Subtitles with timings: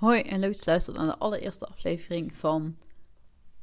[0.00, 2.76] Hoi en leuk dat je luistert aan de allereerste aflevering van...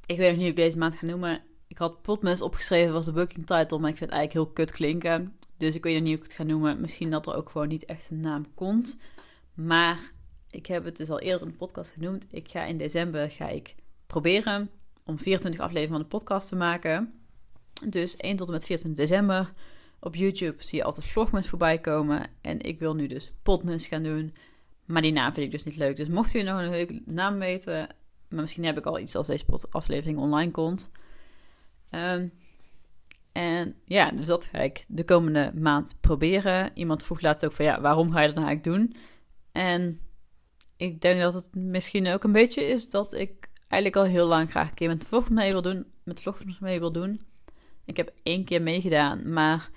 [0.06, 1.44] Ik weet nog niet hoe ik deze maand ga noemen.
[1.68, 4.72] Ik had Potmus opgeschreven, was de booking title, maar ik vind het eigenlijk heel kut
[4.72, 5.38] klinken.
[5.58, 6.82] Dus ik weet nog niet hoe ik het ga noemen.
[6.82, 9.00] Misschien dat er ook gewoon niet echt een naam komt.
[9.54, 10.12] Maar
[10.50, 12.26] ik heb het dus al eerder in de podcast genoemd.
[12.30, 13.76] Ik ga in december ga ik
[14.08, 14.70] proberen
[15.04, 17.14] om 24 afleveringen van de podcast te maken.
[17.86, 19.52] Dus 1 tot en met 24 december.
[20.00, 22.28] Op YouTube zie je altijd vlogmas voorbij komen.
[22.42, 24.34] En ik wil nu dus Potmus gaan doen.
[24.88, 25.98] Maar die naam vind ik dus niet leuk.
[25.98, 27.88] Dus mocht u nog een leuke naam weten,
[28.30, 30.92] maar misschien heb ik al iets als deze aflevering online komt.
[31.92, 32.32] Um,
[33.32, 36.72] en ja, dus dat ga ik de komende maand proberen.
[36.74, 38.96] Iemand vroeg laatst ook van ja, waarom ga je dat nou eigenlijk doen?
[39.52, 40.00] En
[40.78, 44.50] ik denk dat het misschien ook een beetje is dat ik eigenlijk al heel lang
[44.50, 45.86] graag een keer met vlog mee wil doen.
[46.04, 47.22] Met vlogmas mee wil doen.
[47.86, 49.70] Ik heb één keer meegedaan, maar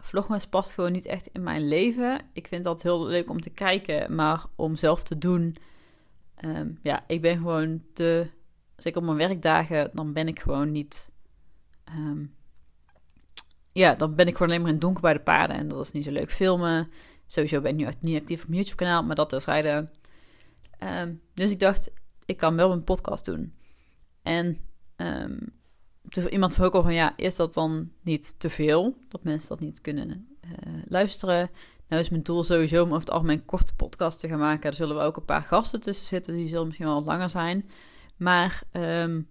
[0.00, 2.20] vlogmas past gewoon niet echt in mijn leven.
[2.32, 5.56] Ik vind dat heel leuk om te kijken, maar om zelf te doen.
[6.44, 8.30] Um, ja, ik ben gewoon te.
[8.76, 11.10] Zeker op mijn werkdagen, dan ben ik gewoon niet.
[11.88, 12.34] Um,
[13.72, 15.56] ja, dan ben ik gewoon alleen maar in het donker bij de paarden.
[15.56, 16.90] En dat is niet zo leuk filmen.
[17.26, 19.90] Sowieso ben ik nu niet actief op mijn YouTube-kanaal, maar dat terzijde.
[21.00, 21.92] Um, dus ik dacht,
[22.24, 23.54] ik kan wel een podcast doen.
[24.22, 24.58] En
[26.16, 28.96] iemand vroeg ook al van, ja, is dat dan niet te veel?
[29.08, 30.50] Dat mensen dat niet kunnen uh,
[30.88, 31.50] luisteren?
[31.88, 34.70] Nou is mijn doel sowieso om over het algemeen korte podcast te gaan maken.
[34.70, 37.30] Er zullen we ook een paar gasten tussen zitten, die zullen misschien wel wat langer
[37.30, 37.70] zijn.
[38.16, 39.28] Maar um,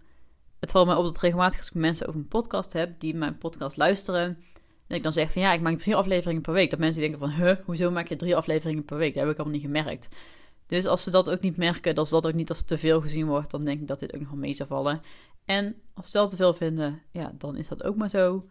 [0.59, 3.38] het valt mij op dat regelmatig als ik mensen over een podcast heb die mijn
[3.38, 4.38] podcast luisteren.
[4.88, 6.69] En ik dan zeg van ja, ik maak drie afleveringen per week.
[6.69, 9.13] Dat mensen denken van, huh, hoezo maak je drie afleveringen per week?
[9.13, 10.09] Dat heb ik allemaal niet gemerkt.
[10.70, 13.28] Dus als ze dat ook niet merken, dat dat ook niet als te veel gezien
[13.28, 15.02] wordt, dan denk ik dat dit ook nog wel mee zou vallen.
[15.45, 18.44] En als ze dat te veel vinden, ja, dan is dat ook maar zo.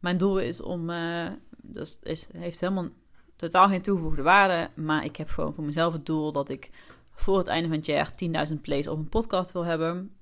[0.00, 1.26] Mijn doel is om, uh,
[1.62, 2.88] dus is, heeft helemaal
[3.36, 6.70] totaal geen toegevoegde waarde, maar ik heb gewoon voor mezelf het doel dat ik
[7.10, 8.12] voor het einde van het jaar
[8.48, 10.16] 10.000 plays op een podcast wil hebben.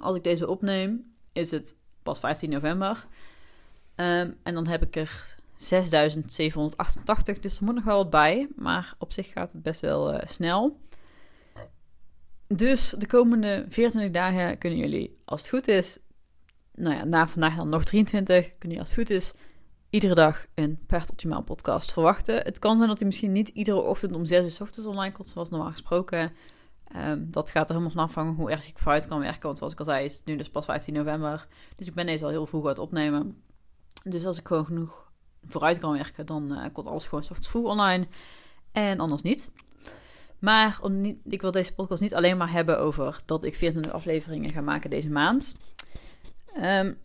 [0.00, 3.06] Als ik deze opneem, is het pas 15 november.
[3.96, 8.48] Um, en dan heb ik er 6788, dus er moet nog wel wat bij.
[8.56, 10.80] Maar op zich gaat het best wel uh, snel.
[12.46, 15.98] Dus de komende 24 dagen kunnen jullie, als het goed is,
[16.74, 19.34] nou ja, na vandaag dan nog 23, kunnen jullie als het goed is
[19.94, 22.34] iedere dag een Paard Optimaal podcast verwachten.
[22.34, 25.28] Het kan zijn dat hij misschien niet iedere ochtend om 6 uur ochtends online komt,
[25.28, 26.32] zoals normaal gesproken.
[26.96, 29.42] Um, dat gaat er helemaal van afhangen hoe erg ik vooruit kan werken.
[29.42, 31.46] Want zoals ik al zei, is het nu dus pas 15 november.
[31.76, 33.42] Dus ik ben deze al heel vroeg aan het opnemen.
[34.04, 35.03] Dus als ik gewoon genoeg
[35.46, 38.06] vooruit kan werken, dan uh, komt alles gewoon ochtends vroeg online.
[38.72, 39.52] En anders niet.
[40.38, 44.50] Maar niet, ik wil deze podcast niet alleen maar hebben over dat ik 24 afleveringen
[44.50, 45.56] ga maken deze maand.
[46.56, 46.98] Um,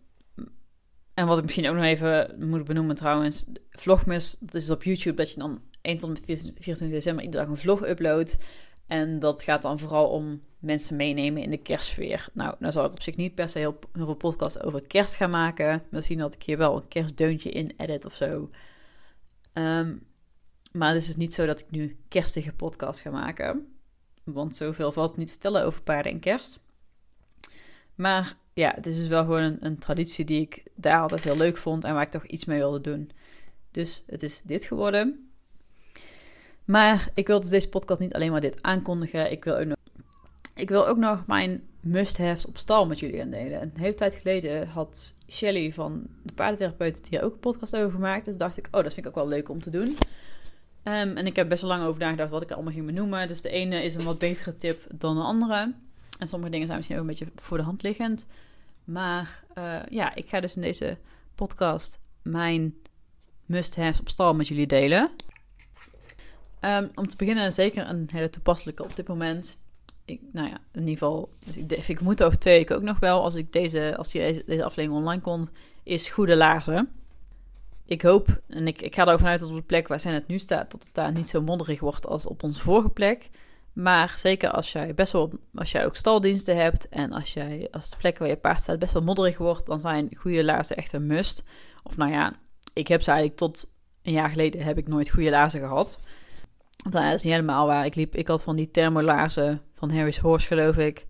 [1.14, 3.46] en wat ik misschien ook nog even moet benoemen trouwens.
[3.70, 7.42] Vlogmas, dat is op YouTube dat je dan 1 tot en met 24 december iedere
[7.42, 8.38] dag een vlog uploadt.
[8.90, 12.28] En dat gaat dan vooral om mensen meenemen in de kerstsfeer.
[12.32, 15.30] Nou, nou zal ik op zich niet per se heel, veel podcast over kerst gaan
[15.30, 15.82] maken.
[15.90, 18.50] Misschien dat ik hier wel een kerstdeuntje in edit of zo.
[19.52, 20.06] Um,
[20.72, 23.74] maar het is dus niet zo dat ik nu kerstige podcast ga maken.
[24.24, 26.60] Want zoveel valt niet te vertellen over paarden en kerst.
[27.94, 31.36] Maar ja, het is dus wel gewoon een, een, traditie die ik daar altijd heel
[31.36, 33.10] leuk vond en waar ik toch iets mee wilde doen.
[33.70, 35.29] Dus het is dit geworden.
[36.70, 39.30] Maar ik wil dus deze podcast niet alleen maar dit aankondigen.
[39.30, 39.76] Ik wil ook nog,
[40.54, 43.62] ik wil ook nog mijn must-haves op stal met jullie gaan delen.
[43.62, 48.24] Een hele tijd geleden had Shelly van de paardentherapeut hier ook een podcast over gemaakt.
[48.24, 49.86] Dus dacht ik, oh, dat vind ik ook wel leuk om te doen.
[49.88, 49.96] Um,
[51.16, 53.28] en ik heb best wel lang over nagedacht wat ik allemaal ging benoemen.
[53.28, 55.74] Dus de ene is een wat betere tip dan de andere.
[56.18, 58.26] En sommige dingen zijn misschien ook een beetje voor de hand liggend.
[58.84, 60.98] Maar uh, ja, ik ga dus in deze
[61.34, 62.74] podcast mijn
[63.46, 65.10] must-haves op stal met jullie delen.
[66.60, 69.60] Um, om te beginnen zeker een hele toepasselijke op dit moment.
[70.04, 71.28] Ik, nou ja, in ieder geval,
[71.86, 75.22] ik, moet over twee weken ook nog wel, als ik deze, als deze aflevering online
[75.22, 75.50] komt,
[75.82, 76.88] is goede laarzen.
[77.84, 80.12] Ik hoop, en ik, ik ga er ook vanuit dat op de plek waar zij
[80.12, 83.30] het nu staat, dat het daar niet zo modderig wordt als op onze vorige plek.
[83.72, 87.90] Maar zeker als jij best wel, als jij ook staldiensten hebt en als jij, als
[87.90, 90.92] de plek waar je paard staat best wel modderig wordt, dan zijn goede laarzen echt
[90.92, 91.44] een must.
[91.82, 92.32] Of nou ja,
[92.72, 93.72] ik heb ze eigenlijk tot
[94.02, 96.00] een jaar geleden heb ik nooit goede laarzen gehad.
[96.88, 97.84] Dat is niet helemaal waar.
[97.84, 101.06] Ik, liep, ik had van die thermolaarzen van Harry's Horse, geloof ik.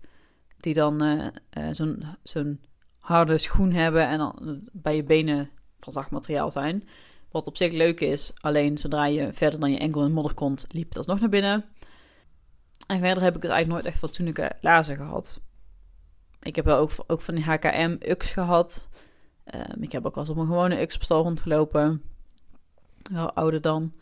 [0.57, 1.27] Die dan uh,
[1.57, 2.61] uh, zo'n zo'n
[2.99, 6.87] harde schoen hebben en dan bij je benen van zacht materiaal zijn.
[7.31, 8.31] Wat op zich leuk is.
[8.41, 11.65] Alleen zodra je verder dan je enkel in modder komt, liep het alsnog naar binnen.
[12.87, 15.41] En verder heb ik er eigenlijk nooit echt fatsoenlijke laarzen gehad.
[16.41, 18.89] Ik heb wel ook, ook van die HKM UX gehad.
[19.55, 22.03] Um, ik heb ook eens op een gewone UX-stal rondgelopen.
[23.11, 23.93] Wel ouder dan.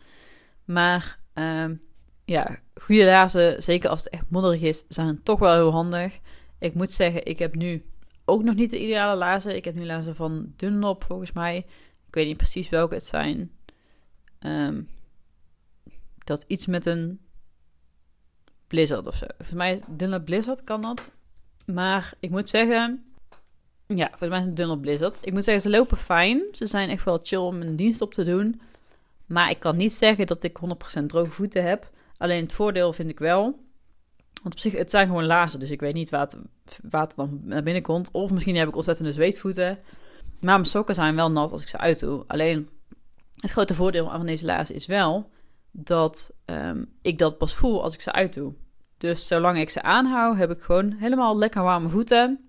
[0.66, 1.82] Maar Um,
[2.26, 6.20] ja, goede laarzen, zeker als het echt modderig is, zijn toch wel heel handig.
[6.60, 7.86] Ik moet zeggen, ik heb nu
[8.26, 9.56] ook nog niet de ideale laarzen.
[9.56, 11.58] Ik heb nu laarzen van Dunlop volgens mij.
[12.08, 13.52] Ik weet niet precies welke het zijn.
[14.40, 14.88] Um,
[16.18, 17.20] dat iets met een
[18.68, 19.26] Blizzard of zo.
[19.28, 21.12] Volgens mij Dunlop Blizzard kan dat.
[21.66, 23.06] Maar ik moet zeggen,
[23.88, 25.20] ja, volgens mij is het Dunlop Blizzard.
[25.22, 26.44] Ik moet zeggen, ze lopen fijn.
[26.52, 28.62] Ze zijn echt wel chill om een dienst op te doen.
[29.30, 30.60] Maar ik kan niet zeggen dat ik
[31.00, 31.90] 100% droge voeten heb.
[32.18, 33.44] Alleen het voordeel vind ik wel.
[34.42, 35.60] Want op zich, het zijn gewoon lazen.
[35.60, 36.38] Dus ik weet niet het
[36.90, 38.12] water dan naar binnen komt.
[38.12, 39.80] Of misschien heb ik ontzettende zweetvoeten.
[40.40, 42.24] Maar mijn sokken zijn wel nat als ik ze uitdoe.
[42.28, 42.70] Alleen
[43.34, 45.30] het grote voordeel van deze lazen is wel
[45.72, 48.54] dat um, ik dat pas voel als ik ze uitdoe.
[48.98, 52.49] Dus zolang ik ze aanhoud, heb ik gewoon helemaal lekker warme voeten.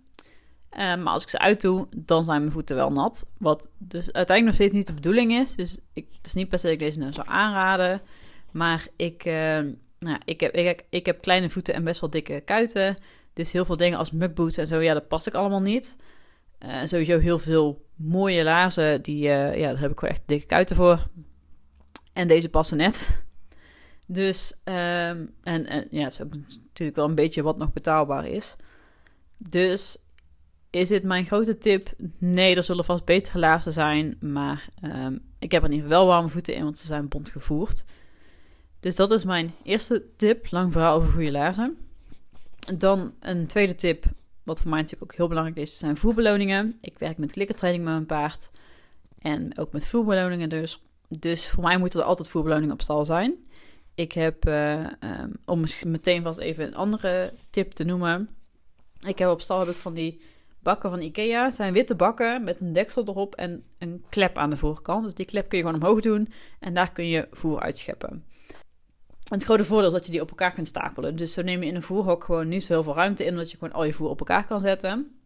[0.78, 3.30] Um, maar als ik ze uitdoe, dan zijn mijn voeten wel nat.
[3.38, 5.54] Wat dus uiteindelijk nog steeds niet de bedoeling is.
[5.54, 8.02] Dus ik, het is niet per se dat ik deze nou zou aanraden.
[8.50, 9.32] Maar ik, uh,
[9.98, 12.96] nou, ik, heb, ik, ik heb kleine voeten en best wel dikke kuiten.
[13.32, 15.96] Dus heel veel dingen als mugboots en zo, ja, dat pas ik allemaal niet.
[16.64, 20.76] Uh, sowieso heel veel mooie laarzen, die, ja, daar heb ik gewoon echt dikke kuiten
[20.76, 21.06] voor.
[22.12, 23.22] En deze passen net.
[24.06, 28.26] Dus, um, en, en ja, het is ook natuurlijk wel een beetje wat nog betaalbaar
[28.26, 28.56] is.
[29.36, 29.96] Dus
[30.70, 31.92] is dit mijn grote tip?
[32.18, 34.16] Nee, er zullen vast betere laarzen zijn.
[34.20, 37.08] Maar um, ik heb er in ieder geval wel warme voeten in, want ze zijn
[37.08, 37.84] bond gevoerd.
[38.80, 40.50] Dus dat is mijn eerste tip.
[40.50, 41.76] Lang verhaal over goede laarzen.
[42.76, 44.04] Dan een tweede tip,
[44.42, 46.78] wat voor mij natuurlijk ook heel belangrijk is, zijn voerbeloningen.
[46.80, 48.50] Ik werk met klikkertraining met mijn paard.
[49.18, 50.82] En ook met voerbeloningen dus.
[51.08, 53.34] Dus voor mij moeten er altijd voerbeloningen op stal zijn.
[53.94, 58.28] Ik heb, uh, um, om meteen vast even een andere tip te noemen.
[59.06, 60.20] Ik heb op stal heb ik van die
[60.62, 61.50] bakken van Ikea.
[61.50, 65.04] zijn witte bakken met een deksel erop en een klep aan de voorkant.
[65.04, 66.28] Dus die klep kun je gewoon omhoog doen
[66.58, 68.24] en daar kun je voer uitscheppen.
[69.28, 71.16] Het grote voordeel is dat je die op elkaar kunt stapelen.
[71.16, 73.50] Dus zo neem je in een voerhok gewoon niet zo heel veel ruimte in, omdat
[73.50, 75.20] je gewoon al je voer op elkaar kan zetten.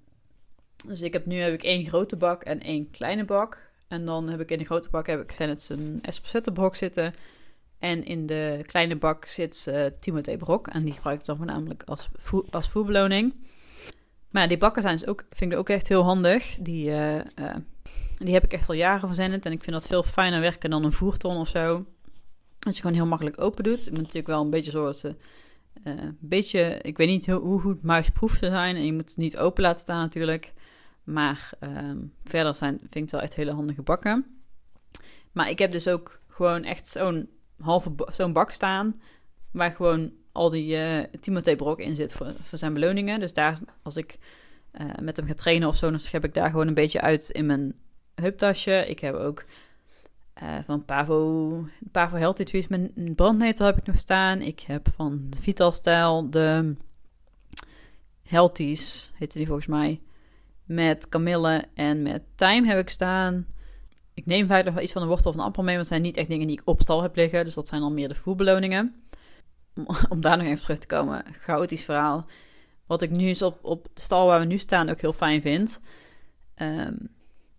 [0.87, 3.73] Dus ik heb nu heb ik één grote bak en één kleine bak.
[3.89, 7.15] En dan heb ik in de grote bak heb ik zijn een Esposette brok zitten.
[7.79, 10.67] En in de kleine bak zit uh, Timothée brok.
[10.67, 12.09] En die gebruik ik dan voornamelijk als,
[12.51, 13.35] als voerbeloning.
[14.35, 16.57] Maar die bakken zijn dus ook, vind ik ook echt heel handig.
[16.61, 17.23] Die, uh, uh,
[18.17, 19.47] die heb ik echt al jaren verzendend.
[19.47, 21.87] En ik vind dat veel fijner werken dan een voerton of zo.
[22.59, 23.81] Dat je gewoon heel makkelijk open doet.
[23.81, 25.17] Ik moet natuurlijk wel een beetje ze...
[25.85, 28.77] Uh, een beetje, ik weet niet hoe, hoe goed muisproef ze zijn.
[28.77, 30.53] En je moet ze niet open laten staan natuurlijk.
[31.05, 34.27] Maar um, verder zijn, vind ik het wel echt hele handige bakken.
[35.33, 37.29] Maar ik heb dus ook gewoon echt zo'n
[37.61, 39.01] halve zo'n bak staan.
[39.51, 43.21] Waar gewoon al die uh, Timothée Brok in zit voor, voor zijn beloningen.
[43.21, 44.19] Dus daar, als ik
[44.81, 47.31] uh, met hem ga trainen of zo, dan schep ik daar gewoon een beetje uit
[47.31, 47.75] in mijn
[48.15, 48.85] heuptasje.
[48.89, 49.45] Ik heb ook
[50.43, 54.41] uh, van Pavo, Pavo Healthy Trees, mijn brandnetel heb ik nog staan.
[54.41, 56.75] Ik heb van Vital Style de
[58.23, 60.01] Healthies, heette die volgens mij.
[60.65, 63.47] Met kamille en met tijm heb ik staan.
[64.15, 66.07] Ik neem vaak nog iets van een wortel of een appel mee, want het zijn
[66.07, 67.45] niet echt dingen die ik op stal heb liggen.
[67.45, 69.04] Dus dat zijn al meer de voerbeloningen.
[70.09, 72.27] Om daar nog even terug te komen, chaotisch verhaal.
[72.87, 75.43] Wat ik nu eens op, op de stal waar we nu staan ook heel fijn
[75.43, 75.81] vind.
[76.57, 77.09] Um,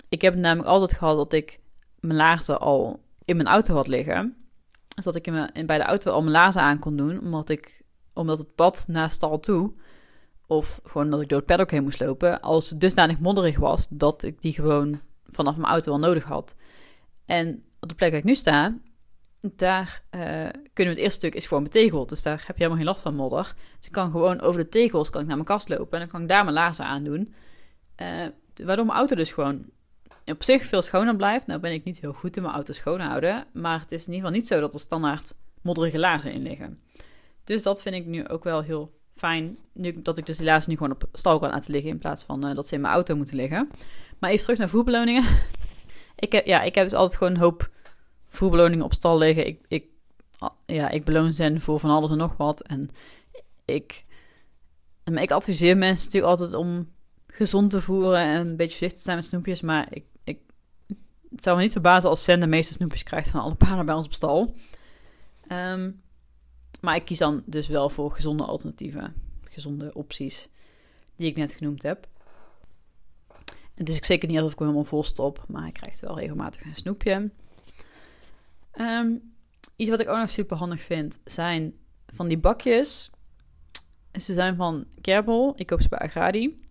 [0.10, 1.60] ik heb namelijk altijd gehad dat ik
[2.00, 4.36] mijn laarzen al in mijn auto had liggen.
[4.96, 7.50] Dus dat ik in mijn, bij de auto al mijn laarzen aan kon doen, omdat,
[7.50, 7.84] ik,
[8.14, 9.74] omdat het pad naar stal toe,
[10.48, 13.88] of gewoon dat ik door het paddock heen moest lopen, als het dusdanig modderig was
[13.90, 16.56] dat ik die gewoon vanaf mijn auto wel nodig had.
[17.26, 18.78] En op de plek waar ik nu sta,
[19.56, 20.22] daar uh,
[20.74, 22.10] kunnen we het eerste stuk is gewoon betegeld.
[22.10, 23.54] Dus daar heb je helemaal geen last van modder.
[23.78, 26.08] Dus ik kan gewoon over de tegels kan ik naar mijn kast lopen en dan
[26.08, 27.34] kan ik daar mijn laarzen aan doen.
[28.02, 28.08] Uh,
[28.64, 29.66] waardoor mijn auto dus gewoon
[30.26, 31.48] op zich veel schoner blijft.
[31.48, 33.46] Nou ben ik niet heel goed in mijn auto schoonhouden.
[33.54, 36.80] Maar het is in ieder geval niet zo dat er standaard modderige laarzen in liggen.
[37.44, 39.58] Dus dat vind ik nu ook wel heel fijn.
[39.74, 41.92] Nu, dat ik dus die laarzen nu gewoon op stal kan laten liggen.
[41.92, 43.70] In plaats van uh, dat ze in mijn auto moeten liggen.
[44.20, 45.24] Maar even terug naar voerbeloningen.
[46.16, 47.70] ik, heb, ja, ik heb dus altijd gewoon een hoop
[48.36, 49.48] voerbeloningen op stal liggen.
[49.48, 49.86] Ik, ik,
[50.66, 52.62] ja, ik beloon zen voor van alles en nog wat.
[52.62, 52.90] En
[53.66, 54.06] ik,
[55.04, 56.94] ik adviseer mensen natuurlijk altijd om
[57.28, 59.62] gezond te voeren en een beetje voorzichtig te zijn met snoepjes.
[59.62, 60.40] Maar ik, ik,
[61.30, 63.96] het zou me niet verbazen als Zen de meeste snoepjes krijgt van alle paarden bij
[63.96, 64.56] ons op stal.
[65.52, 66.04] Um,
[66.82, 69.14] maar ik kies dan dus wel voor gezonde alternatieven.
[69.44, 70.50] Gezonde opties
[71.16, 72.08] die ik net genoemd heb.
[73.76, 76.66] Het is zeker niet alsof ik hem helemaal vol stop, maar hij krijgt wel regelmatig
[76.66, 77.32] een snoepje.
[78.82, 79.36] Um,
[79.76, 81.74] iets wat ik ook nog super handig vind zijn
[82.14, 83.10] van die bakjes.
[84.12, 85.54] Ze zijn van Kerbal.
[85.56, 86.64] Ik koop ze bij Agradi.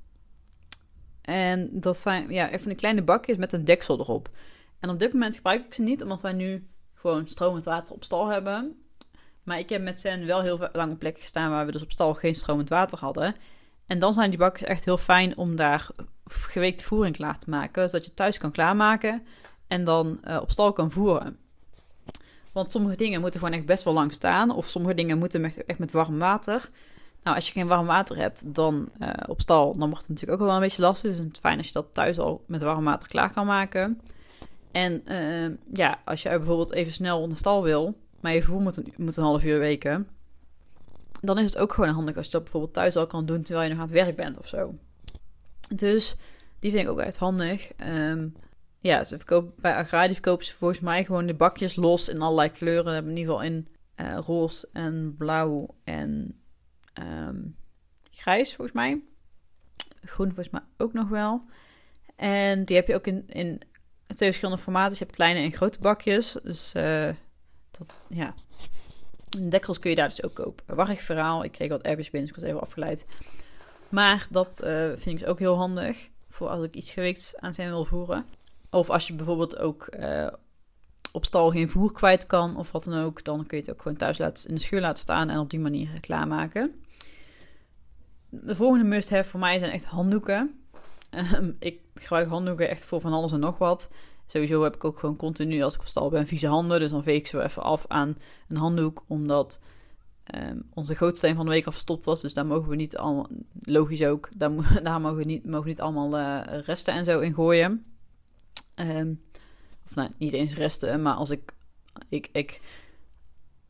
[1.20, 4.28] En dat zijn ja, even de kleine bakjes met een deksel erop.
[4.80, 8.04] En op dit moment gebruik ik ze niet, omdat wij nu gewoon stromend water op
[8.04, 8.78] stal hebben.
[9.42, 11.92] Maar ik heb met Sen wel heel lang op plekken gestaan waar we dus op
[11.92, 13.34] stal geen stromend water hadden.
[13.86, 15.88] En dan zijn die bakjes echt heel fijn om daar
[16.24, 17.90] geweekt voering klaar te maken.
[17.90, 19.26] Zodat je thuis kan klaarmaken
[19.66, 21.38] en dan uh, op stal kan voeren.
[22.54, 24.50] Want sommige dingen moeten gewoon echt best wel lang staan.
[24.50, 26.70] Of sommige dingen moeten echt met warm water.
[27.22, 30.40] Nou, als je geen warm water hebt, dan uh, op stal, dan wordt het natuurlijk
[30.40, 31.10] ook wel een beetje lastig.
[31.10, 34.00] Dus het is fijn als je dat thuis al met warm water klaar kan maken.
[34.72, 38.76] En uh, ja, als je bijvoorbeeld even snel onder stal wil, maar je voer moet
[38.76, 40.08] een, moet een half uur weken,
[41.20, 43.68] dan is het ook gewoon handig als je dat bijvoorbeeld thuis al kan doen terwijl
[43.68, 44.74] je nog aan het werk bent of zo.
[45.74, 46.16] Dus
[46.58, 47.70] die vind ik ook echt handig.
[47.86, 48.34] Um,
[48.84, 52.50] ja, ze verkopen, bij Agradi verkopen ze volgens mij gewoon de bakjes los in allerlei
[52.50, 53.04] kleuren.
[53.04, 56.40] In ieder geval in uh, roze en blauw en
[57.02, 57.56] um,
[58.10, 59.02] grijs volgens mij.
[60.02, 61.42] Groen volgens mij ook nog wel.
[62.16, 63.60] En die heb je ook in, in
[64.06, 64.88] twee verschillende formaten.
[64.88, 66.36] Dus je hebt kleine en grote bakjes.
[66.42, 67.08] Dus uh,
[67.70, 68.34] dat, ja.
[69.28, 70.76] De dekkels kun je daar dus ook kopen.
[70.76, 71.44] Wacht verhaal.
[71.44, 73.06] Ik kreeg wat appjes binnen, dus ik was even afgeleid.
[73.88, 76.08] Maar dat uh, vind ik dus ook heel handig.
[76.28, 78.26] Voor als ik iets gewichts aan zijn wil voeren.
[78.74, 80.26] Of als je bijvoorbeeld ook uh,
[81.12, 83.24] op stal geen voer kwijt kan of wat dan ook.
[83.24, 85.50] Dan kun je het ook gewoon thuis laten, in de schuur laten staan en op
[85.50, 86.84] die manier klaarmaken.
[88.28, 90.64] De volgende must-have voor mij zijn echt handdoeken.
[91.10, 93.90] Ehm, ik gebruik handdoeken echt voor van alles en nog wat.
[94.26, 96.80] Sowieso heb ik ook gewoon continu, als ik op stal ben, vieze handen.
[96.80, 98.16] Dus dan veeg ik zo even af aan
[98.48, 99.04] een handdoek.
[99.06, 99.60] Omdat
[100.34, 102.20] um, onze gootsteen van de week al verstopt was.
[102.20, 103.28] Dus daar mogen we niet allemaal,
[103.62, 104.28] logisch ook,
[104.82, 107.93] daar, mogen we niet, mogen niet allemaal uh, resten en zo in gooien.
[108.80, 109.22] Um,
[109.86, 111.52] of nou, niet eens resten, maar als ik,
[112.08, 112.60] ik, ik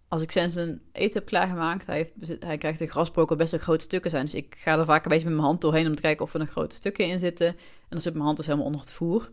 [0.08, 3.60] als ik sinds een eten heb klaargemaakt, hij, heeft, hij krijgt de grasbrokken best wel
[3.60, 4.24] grote stukken zijn.
[4.24, 6.32] Dus ik ga er vaak een beetje met mijn hand doorheen om te kijken of
[6.32, 7.46] er nog grote stukken in zitten.
[7.46, 7.56] En
[7.88, 9.30] dan zit mijn hand dus helemaal onder het voer.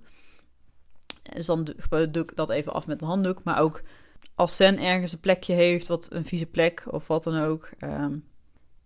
[1.33, 1.63] Dus dan
[2.11, 3.43] doe ik dat even af met een handdoek.
[3.43, 3.81] Maar ook
[4.35, 7.69] als Sen ergens een plekje heeft, wat een vieze plek of wat dan ook.
[7.79, 8.23] Um,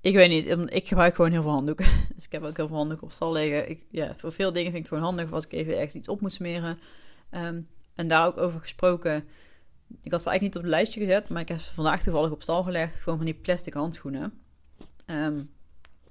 [0.05, 1.85] ik weet niet, ik gebruik gewoon heel veel handdoeken.
[2.15, 3.69] Dus ik heb ook heel veel handdoeken op stal liggen.
[3.69, 6.07] Ik, ja, voor veel dingen vind ik het gewoon handig als ik even ergens iets
[6.07, 6.79] op moet smeren.
[7.31, 9.27] Um, en daar ook over gesproken.
[10.01, 12.31] Ik had ze eigenlijk niet op het lijstje gezet, maar ik heb ze vandaag toevallig
[12.31, 13.01] op stal gelegd.
[13.01, 14.33] Gewoon van die plastic handschoenen.
[15.05, 15.49] Um,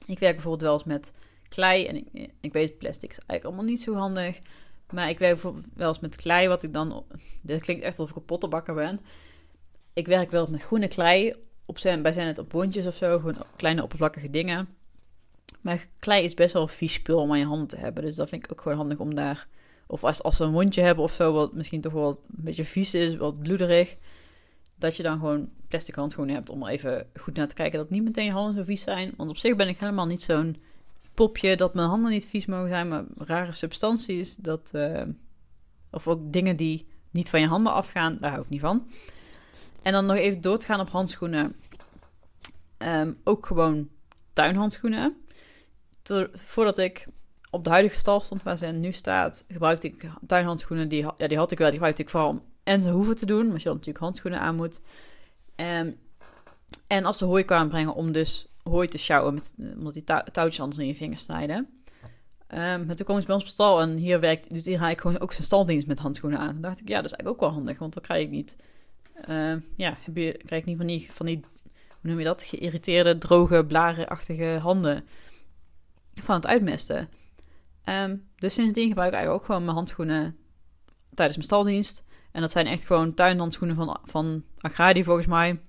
[0.06, 1.12] ik werk bijvoorbeeld wel eens met
[1.48, 1.86] klei.
[1.86, 4.38] En ik, ik weet, plastic is eigenlijk allemaal niet zo handig.
[4.90, 7.04] Maar ik werk bijvoorbeeld wel eens met klei, wat ik dan...
[7.42, 9.00] Dit klinkt echt alsof ik een pottenbakker ben.
[9.92, 11.34] Ik werk wel met groene klei
[11.66, 13.18] op zijn, bij zijn het op bondjes of zo.
[13.18, 14.68] Gewoon kleine oppervlakkige dingen.
[15.60, 18.02] Maar klei is best wel een vies spul om aan je handen te hebben.
[18.02, 19.46] Dus dat vind ik ook gewoon handig om daar
[19.86, 22.64] of als, als ze een wondje hebben of zo, wat misschien toch wel een beetje
[22.64, 23.96] vies is, wat bloederig.
[24.78, 27.90] Dat je dan gewoon plastic handschoenen hebt om er even goed naar te kijken dat
[27.90, 29.14] niet meteen je handen zo vies zijn.
[29.16, 30.56] Want op zich ben ik helemaal niet zo'n
[31.14, 34.36] popje dat mijn handen niet vies mogen zijn, maar rare substanties.
[34.36, 35.02] Dat, uh,
[35.90, 38.88] of ook dingen die niet van je handen afgaan, daar hou ik niet van.
[39.84, 41.56] En dan nog even doorgaan op handschoenen.
[42.78, 43.88] Um, ook gewoon
[44.32, 45.16] tuinhandschoenen.
[46.32, 47.06] voordat ik
[47.50, 50.88] op de huidige stal stond waar ze nu staat, gebruikte ik tuinhandschoenen.
[50.88, 53.26] Die, ja, die had ik wel, die gebruikte ik vooral om en ze hoeven te
[53.26, 54.80] doen, maar je dan natuurlijk handschoenen aan moet.
[55.56, 55.98] Um,
[56.86, 60.60] en als ze hooi kwamen brengen om dus hooi te sjouwen, met, omdat die touwtjes
[60.60, 61.56] anders in je vingers snijden.
[62.48, 64.90] Um, maar toen kwam ze bij ons op stal en hier werkt, dus hier haal
[64.90, 66.52] ik gewoon ook zijn staldienst met handschoenen aan.
[66.52, 68.56] Toen dacht ik, ja, dat is eigenlijk ook wel handig, want dan krijg ik niet,
[69.28, 71.40] uh, ja, heb je, krijg ik niet van die, van die,
[71.88, 75.04] hoe noem je dat, geïrriteerde, droge, blarenachtige handen
[76.14, 77.08] van het uitmesten.
[77.84, 80.36] Um, dus sindsdien gebruik ik eigenlijk ook gewoon mijn handschoenen
[81.14, 82.04] tijdens mijn staldienst.
[82.32, 85.60] En dat zijn echt gewoon tuinhandschoenen van, van Agradi volgens mij.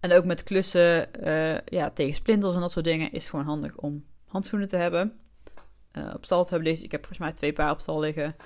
[0.00, 3.76] En ook met klussen uh, ja, tegen splinters en dat soort dingen is gewoon handig
[3.76, 5.20] om handschoenen te hebben.
[5.92, 6.84] Uh, op stal te hebben deze.
[6.84, 8.36] Ik heb volgens mij twee paar op stal liggen.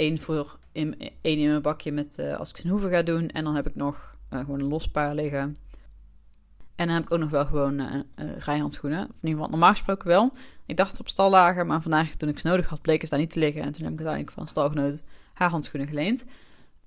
[0.00, 3.28] Eén voor in, één in mijn bakje met uh, als ik zijn hoeven ga doen.
[3.28, 5.56] En dan heb ik nog gewoon een los paar liggen.
[6.74, 8.00] En dan heb ik ook nog wel gewoon uh,
[8.38, 9.00] rijhandschoenen.
[9.00, 10.32] Of in ieder geval normaal gesproken wel.
[10.66, 13.14] Ik dacht het op stal lagen, maar vandaag toen ik ze nodig had, bleken ze
[13.14, 13.62] daar niet te liggen.
[13.62, 15.02] En toen heb ik uiteindelijk van stalgenoot
[15.32, 16.26] haar handschoenen geleend.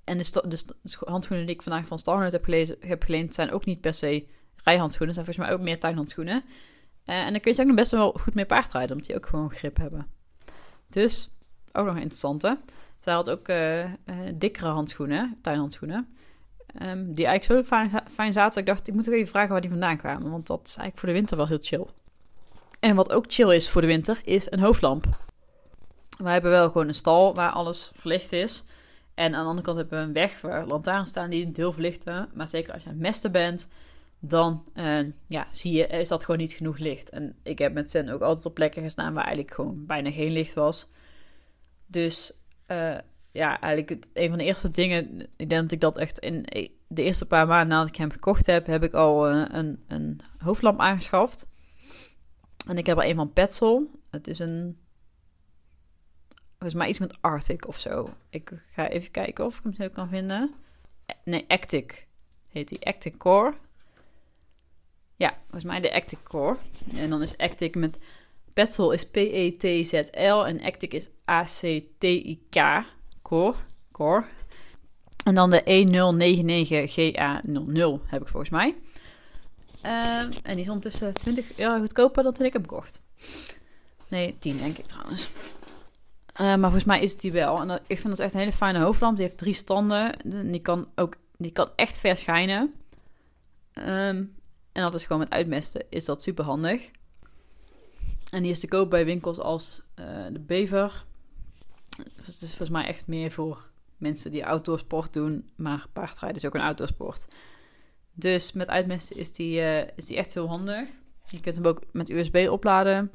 [0.04, 0.44] En de,
[0.82, 3.94] de handschoenen die ik vandaag van stalgenoot heb, gelezen, heb geleend, zijn ook niet per
[3.94, 4.28] se
[4.64, 5.14] rijhandschoenen.
[5.14, 6.44] zijn volgens mij ook meer tuinhandschoenen.
[7.04, 9.52] En dan kun je ook nog best wel goed mee paardrijden, omdat die ook gewoon
[9.52, 10.08] grip hebben.
[10.90, 11.32] Dus,
[11.72, 12.60] ook nog een interessante.
[13.04, 13.48] Zij had ook
[14.34, 16.18] dikkere handschoenen, tuinhandschoenen.
[16.82, 17.78] Um, die eigenlijk zo
[18.12, 18.60] fijn, zaten.
[18.60, 20.32] Ik dacht, ik moet ook even vragen waar die vandaan kwamen.
[20.32, 21.86] Want dat is eigenlijk voor de winter wel heel chill.
[22.80, 25.06] En wat ook chill is voor de winter, is een hoofdlamp.
[26.18, 28.64] We hebben wel gewoon een stal waar alles verlicht is.
[29.14, 31.74] En aan de andere kant hebben we een weg waar lantaarns staan die niet heel
[31.74, 32.30] verlichten.
[32.34, 33.70] Maar zeker als je aan mesten bent,
[34.20, 37.10] dan uh, ja, zie je, is dat gewoon niet genoeg licht.
[37.10, 40.32] En ik heb met Zen ook altijd op plekken gestaan waar eigenlijk gewoon bijna geen
[40.32, 40.88] licht was.
[41.86, 42.34] Dus
[42.68, 42.98] uh,
[43.32, 45.20] ja, eigenlijk het, een van de eerste dingen.
[45.36, 46.42] Ik denk dat ik dat echt in
[46.88, 50.20] de eerste paar maanden nadat ik hem gekocht heb, heb ik al uh, een, een
[50.38, 51.48] hoofdlamp aangeschaft.
[52.68, 53.82] En ik heb er een van Petzl.
[54.10, 54.78] Het is een.
[56.52, 58.10] Volgens mij iets met Arctic of zo.
[58.30, 60.54] Ik ga even kijken of ik hem zo kan vinden.
[61.24, 62.08] Nee, Actic
[62.50, 62.86] heet die.
[62.86, 63.54] Actic Core.
[65.16, 66.58] Ja, volgens mij de Actic Core.
[66.96, 67.98] En dan is Actic met
[68.54, 72.86] Petzl is P-E-T-Z-L en Actic is A-C-T-I-K.
[73.22, 73.56] Core.
[73.92, 74.26] Core.
[75.24, 78.76] En dan de E099GA00 heb ik volgens mij.
[79.86, 83.06] Uh, en die is ondertussen 20 euro goedkoper dan toen ik hem kocht.
[84.08, 85.30] Nee, 10 denk ik trouwens.
[86.34, 87.62] Uh, maar volgens mij is het die wel.
[87.62, 89.18] En ik vind dat echt een hele fijne hoofdlamp.
[89.18, 90.12] Die heeft drie standen.
[90.52, 92.74] Die kan ook die kan echt verschijnen.
[93.74, 94.36] Um,
[94.72, 95.84] en dat is gewoon met uitmesten.
[95.90, 96.90] Is dat super handig.
[98.34, 101.06] En die is te koop bij winkels als uh, de Bever.
[101.98, 105.50] Dus het is volgens mij echt meer voor mensen die outdoorsport doen.
[105.56, 107.28] Maar paardrijden is ook een outdoorsport.
[108.14, 110.88] Dus met uitmesten is die, uh, is die echt heel handig.
[111.26, 113.12] Je kunt hem ook met USB opladen.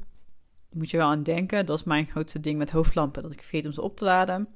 [0.71, 1.65] Moet je wel aan denken.
[1.65, 3.23] Dat is mijn grootste ding met hoofdlampen.
[3.23, 4.47] Dat ik vergeet om ze op te laden.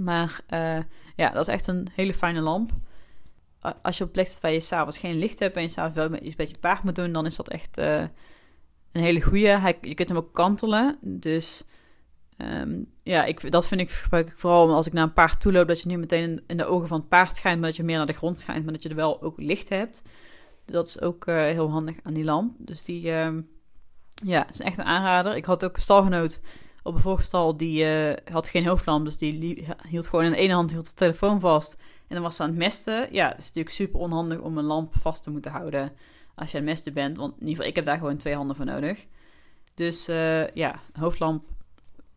[0.00, 0.78] Maar uh,
[1.16, 2.72] ja, dat is echt een hele fijne lamp.
[3.82, 6.22] Als je op plek zit waar je s'avonds geen licht hebt en je s'avonds wel
[6.22, 7.78] iets met paard moet doen, dan is dat echt
[8.96, 9.76] een hele goede.
[9.80, 10.98] je kunt hem ook kantelen.
[11.00, 11.64] Dus
[12.38, 15.52] um, ja, ik, dat vind ik gebruik ik vooral als ik naar een paard toe
[15.52, 17.82] loop, dat je niet meteen in, de ogen van het paard schijnt, maar dat je
[17.82, 20.02] meer naar de grond schijnt, maar dat je er wel ook licht hebt.
[20.64, 22.54] Dat is ook uh, heel handig aan die lamp.
[22.58, 23.28] Dus die, uh,
[24.24, 25.36] ja, is echt een aanrader.
[25.36, 26.40] Ik had ook een stalgenoot
[26.82, 30.52] op een vorige die uh, had geen hoofdlamp, dus die hield gewoon in de ene
[30.52, 31.76] hand hield de telefoon vast
[32.08, 33.08] en dan was ze aan het mesten.
[33.12, 35.92] Ja, het is natuurlijk super onhandig om een lamp vast te moeten houden
[36.36, 38.56] als je aan het bent, want in ieder geval ik heb daar gewoon twee handen
[38.56, 39.06] voor nodig.
[39.74, 41.44] Dus uh, ja, hoofdlamp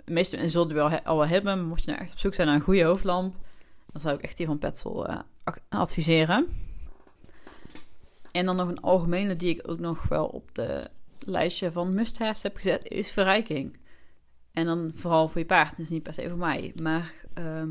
[0.10, 1.66] meeste mensen zullen wel al wel hebben.
[1.66, 3.36] Mocht je nou echt op zoek zijn naar een goede hoofdlamp,
[3.92, 5.20] dan zou ik echt die van Petzl uh,
[5.70, 6.48] adviseren.
[8.32, 12.44] En dan nog een algemene die ik ook nog wel op de lijstje van must-haves
[12.44, 13.78] heb gezet, is verrijking.
[14.52, 16.74] En dan vooral voor je paard, dus niet per se voor mij.
[16.82, 17.64] Maar uh,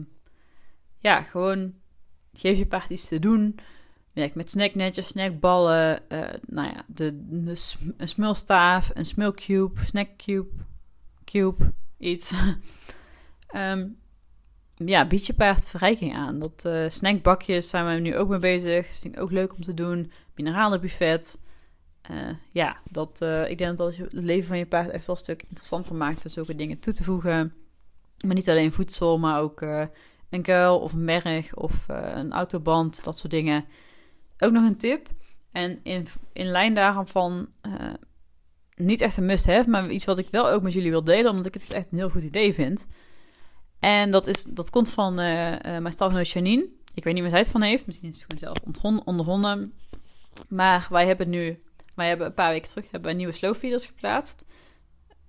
[0.99, 1.75] ja, gewoon
[2.33, 3.59] geef je paard iets te doen.
[4.19, 7.25] Werk met snacknetjes, snackballen, uh, nou ja, de,
[7.97, 10.49] een smulstaaf, een smulcube, snackcube,
[11.25, 12.33] cube, iets.
[13.55, 13.99] um,
[14.93, 16.39] ja, bied je paard verrijking aan.
[16.39, 18.87] Dat uh, snackbakjes zijn we nu ook mee bezig.
[18.87, 20.13] Dat vind ik ook leuk om te doen.
[20.35, 21.41] Mineralenbuffet.
[22.11, 25.43] Uh, ja, dat, ik denk dat het leven van je paard echt wel een stuk
[25.43, 27.55] interessanter maakt door zulke dingen toe te voegen.
[28.27, 29.61] Maar niet alleen voedsel, maar ook
[30.31, 33.65] een kuil of een berg of een autoband, dat soort dingen.
[34.39, 35.09] Ook nog een tip.
[35.53, 37.49] En in, in lijn daarvan
[38.79, 41.47] niet echt een must-have, maar iets wat ik wel ook met jullie wil delen, omdat
[41.47, 42.87] ik het dus echt een heel goed idee vind.
[43.79, 46.69] En dat, is, dat komt van uh, uh, mijn stalgenoot Janine.
[46.95, 47.87] Ik weet niet waar zij het van heeft.
[47.87, 48.57] Misschien is het zelf
[49.05, 49.75] ondervonden.
[50.49, 51.59] Maar wij hebben nu,
[51.95, 54.45] wij hebben een paar weken terug hebben nieuwe slowfeeders geplaatst.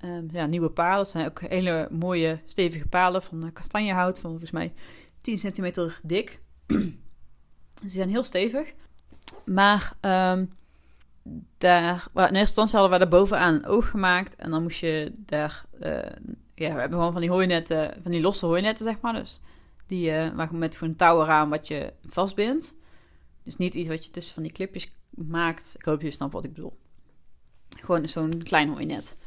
[0.05, 1.05] Um, ja, nieuwe palen.
[1.05, 4.19] Zijn ook hele mooie, stevige palen van uh, kastanjehout.
[4.19, 4.73] Van volgens mij
[5.21, 6.41] 10 centimeter dik.
[7.81, 8.73] Ze zijn heel stevig.
[9.45, 10.53] Maar um,
[11.57, 14.35] daar, in eerste instantie hadden we daar bovenaan een oog gemaakt.
[14.35, 15.95] En dan moest je daar, uh,
[16.55, 19.13] ja, we hebben gewoon van die hooinetten, van die losse hooinetten, zeg maar.
[19.13, 19.41] Dus
[19.87, 22.75] die, uh, met gewoon touwen aan wat je vastbindt.
[23.43, 25.73] Dus niet iets wat je tussen van die clipjes maakt.
[25.77, 26.77] Ik hoop je snapt wat ik bedoel.
[27.69, 29.17] Gewoon zo'n klein hooinet.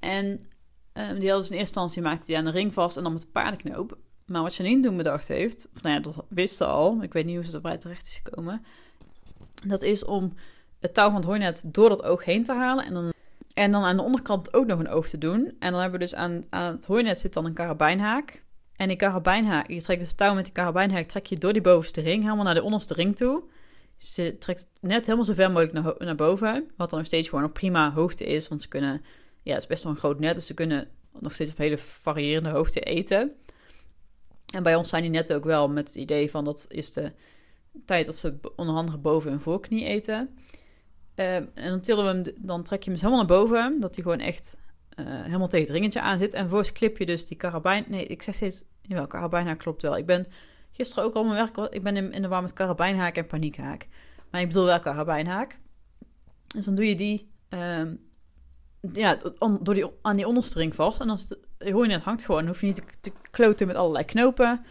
[0.00, 0.38] En um,
[0.92, 3.20] die hadden dus in eerste instantie maakte die aan de ring vast en dan met
[3.20, 3.98] de paardenknoop.
[4.26, 7.02] Maar wat Janine toen bedacht heeft, of nou ja, dat wist ze al.
[7.02, 8.64] Ik weet niet hoe ze erbij terecht is gekomen.
[9.68, 10.34] Dat is om
[10.80, 12.84] het touw van het hooinet door dat oog heen te halen.
[12.84, 13.12] En dan,
[13.54, 15.56] en dan aan de onderkant ook nog een oog te doen.
[15.58, 18.44] En dan hebben we dus aan, aan het hooinet zit dan een karabijnhaak.
[18.76, 22.00] En die karabijnhaak, je trekt dus touw met die karabijnhaak, trek je door die bovenste
[22.00, 23.42] ring helemaal naar de onderste ring toe.
[23.98, 26.70] Dus je trekt net helemaal zo ver mogelijk naar, naar boven.
[26.76, 28.48] Wat dan nog steeds gewoon op prima hoogte is.
[28.48, 29.02] Want ze kunnen,
[29.42, 30.34] ja, het is best wel een groot net.
[30.34, 30.88] Dus ze kunnen
[31.20, 33.32] nog steeds op hele variërende hoogte eten.
[34.54, 37.12] En bij ons zijn die netten ook wel met het idee van dat is de
[37.84, 40.36] tijd dat ze onder andere boven hun voorknie eten.
[41.14, 43.94] Ehm, en dan tillen we hem, dan trek je hem dus helemaal naar boven, dat
[43.94, 44.58] hij gewoon echt
[45.00, 46.34] uh, helemaal tegen het ringetje aan zit.
[46.34, 47.84] En vervolgens klip je dus die karabijn.
[47.88, 49.96] Nee, ik zeg steeds, jawel, karabijnhaak klopt wel.
[49.96, 50.26] Ik ben
[50.70, 53.86] gisteren ook al mijn werk, ik ben in, de war met karabijnhaak en paniekhaak.
[54.30, 55.58] Maar ik bedoel wel karabijnhaak.
[56.46, 58.00] Dus dan doe je die, um,
[58.92, 59.18] ja,
[59.60, 61.00] door die, aan die onderste ring vast.
[61.00, 61.18] En
[61.58, 64.04] je hoor je net hangt gewoon, dan hoef je niet te, te kloten met allerlei
[64.04, 64.64] knopen.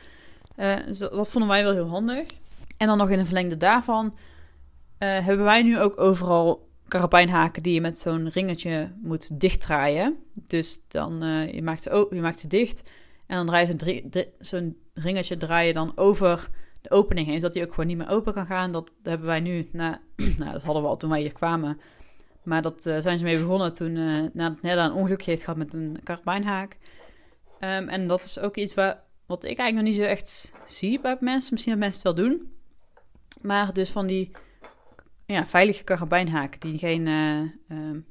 [0.57, 2.27] Uh, dus dat vonden wij wel heel handig.
[2.77, 7.73] En dan nog in een verlengde daarvan uh, hebben wij nu ook overal karabijnhaken die
[7.73, 10.17] je met zo'n ringetje moet dichtdraaien.
[10.33, 12.91] Dus dan uh, je maakt ze, je maakt ze dicht
[13.27, 16.49] En dan draai je zo'n, ringetje draai je dan over
[16.81, 18.71] de opening heen, zodat die ook gewoon niet meer open kan gaan.
[18.71, 20.01] Dat hebben wij nu, na,
[20.39, 21.79] nou dat hadden we al toen wij hier kwamen.
[22.43, 25.57] Maar dat uh, zijn ze mee begonnen toen uh, nadat Nella een ongelukje heeft gehad
[25.57, 26.77] met een karabijnhaak.
[27.59, 31.17] Um, en dat is ook iets wat ik eigenlijk nog niet zo echt zie bij
[31.19, 31.53] mensen.
[31.53, 32.54] Misschien dat mensen het wel doen.
[33.41, 34.31] Maar dus van die
[35.25, 38.05] ja, veilige karabijnhaken die, geen, uh, um,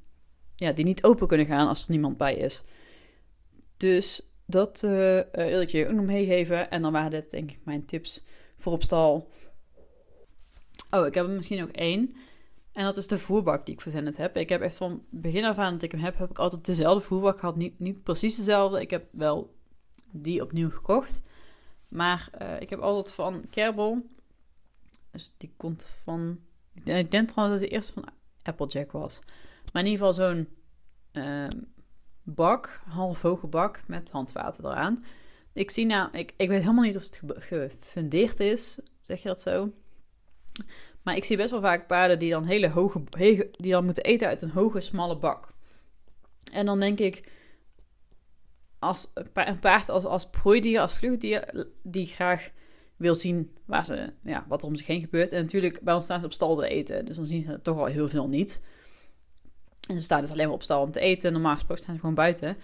[0.56, 2.62] ja, die niet open kunnen gaan als er niemand bij is.
[3.76, 6.70] Dus dat uh, wil ik je ook nog meegeven.
[6.70, 8.24] En dan waren dit denk ik mijn tips
[8.56, 9.30] voor op stal.
[10.90, 12.16] Oh, ik heb er misschien nog één.
[12.72, 14.36] En dat is de voerbak die ik verzenderd heb.
[14.36, 17.04] Ik heb echt van begin af aan dat ik hem heb, heb ik altijd dezelfde
[17.04, 17.56] voerbak gehad.
[17.56, 18.80] Niet, niet precies dezelfde.
[18.80, 19.54] Ik heb wel
[20.10, 21.22] die opnieuw gekocht.
[21.88, 24.02] Maar ik heb altijd van Kerbal.
[25.14, 26.40] Dus die komt van.
[26.84, 28.08] Ik denk trouwens dat de eerste van
[28.42, 29.20] Applejack was.
[29.72, 30.48] Maar in ieder geval zo'n
[31.12, 31.48] uh,
[32.22, 35.04] bak, half hoge bak met handwater eraan.
[35.52, 39.40] Ik zie nou, ik, ik weet helemaal niet of het gefundeerd is, zeg je dat
[39.40, 39.72] zo?
[41.02, 43.02] Maar ik zie best wel vaak paarden die dan hele hoge,
[43.50, 45.52] die dan moeten eten uit een hoge, smalle bak.
[46.52, 47.28] En dan denk ik,
[48.78, 52.50] als een paard als, als prooidier, als vluchtdier, die graag
[52.96, 55.32] wil zien waar ze, ja, wat er om zich heen gebeurt.
[55.32, 57.78] En natuurlijk, bij ons staan ze op stal te eten, dus dan zien ze toch
[57.78, 58.62] al heel veel niet.
[59.88, 61.32] En ze staan dus alleen maar op stal om te eten.
[61.32, 62.56] Normaal gesproken staan ze gewoon buiten.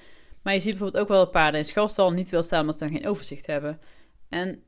[0.43, 2.93] Maar je ziet bijvoorbeeld ook wel paarden in schalstal niet wil staan omdat ze dan
[2.93, 3.81] geen overzicht hebben.
[4.29, 4.63] En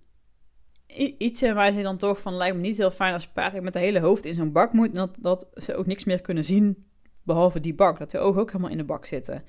[1.18, 3.78] iets mij zit dan toch van, lijkt me niet heel fijn als paard met de
[3.78, 4.86] hele hoofd in zo'n bak moet.
[4.86, 6.86] En dat, dat ze ook niks meer kunnen zien
[7.22, 7.98] behalve die bak.
[7.98, 9.44] Dat de ogen ook helemaal in de bak zitten.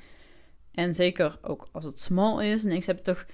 [0.72, 2.64] En zeker ook als het smal is.
[2.64, 3.26] En ik heb toch,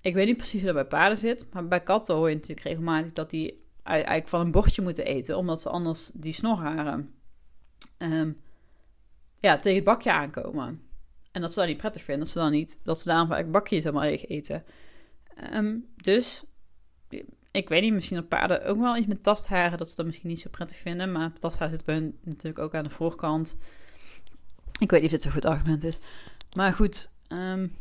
[0.00, 1.46] ik weet niet precies hoe dat bij paarden zit.
[1.52, 5.36] Maar bij katten hoor je natuurlijk regelmatig dat die eigenlijk van een bordje moeten eten.
[5.36, 7.14] Omdat ze anders die snorharen
[7.98, 8.40] um,
[9.34, 10.82] ja, tegen het bakje aankomen.
[11.32, 12.24] En dat ze dat niet prettig vinden.
[12.24, 14.64] Dat ze dan niet, dat ze daarom eigenlijk bakjes helemaal eten.
[15.54, 16.44] Um, dus
[17.50, 20.28] ik weet niet, misschien op paarden ook wel iets met tastharen, dat ze dat misschien
[20.28, 21.12] niet zo prettig vinden.
[21.12, 23.56] Maar tasthaar zit bij hun natuurlijk ook aan de voorkant.
[24.78, 25.98] Ik weet niet of dit zo'n goed argument is.
[26.56, 27.76] Maar goed, um,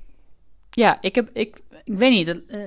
[0.70, 2.28] ja, ik heb, ik, ik weet niet.
[2.28, 2.64] Het, uh,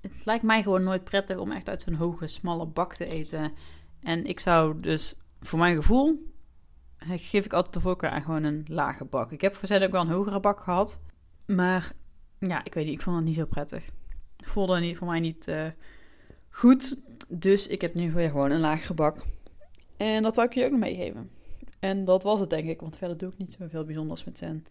[0.00, 3.52] het lijkt mij gewoon nooit prettig om echt uit zo'n hoge, smalle bak te eten.
[4.00, 6.32] En ik zou dus, voor mijn gevoel,
[6.98, 9.32] geef ik altijd de voorkeur aan gewoon een lage bak.
[9.32, 11.00] Ik heb voor ook wel een hogere bak gehad.
[11.46, 11.92] Maar
[12.38, 13.84] ja, ik weet niet, ik vond het niet zo prettig
[14.50, 15.66] voelde niet, voor mij niet uh,
[16.50, 16.96] goed.
[17.28, 19.16] Dus ik heb nu weer gewoon een lagere bak.
[19.96, 21.30] En dat wil ik je ook nog meegeven.
[21.78, 24.64] En dat was het denk ik, want verder doe ik niet zoveel bijzonders met Zen.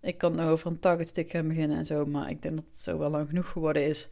[0.00, 2.64] Ik kan nog over een target stick gaan beginnen en zo, maar ik denk dat
[2.64, 4.08] het zo wel lang genoeg geworden is.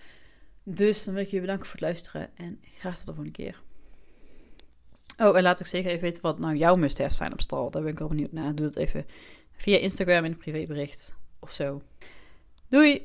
[0.63, 3.63] Dus dan wil ik je bedanken voor het luisteren en graag tot de volgende keer.
[5.19, 7.71] Oh, en laat ik zeker even weten wat nou jouw must-have zijn op stal.
[7.71, 8.55] Daar ben ik wel benieuwd naar.
[8.55, 9.07] Doe dat even
[9.53, 11.83] via Instagram in een privébericht of zo.
[12.69, 13.05] Doei!